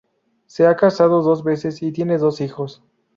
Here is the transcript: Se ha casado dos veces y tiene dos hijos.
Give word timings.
Se 0.47 0.65
ha 0.65 0.75
casado 0.75 1.21
dos 1.21 1.43
veces 1.43 1.83
y 1.83 1.91
tiene 1.91 2.17
dos 2.17 2.41
hijos. 2.41 2.83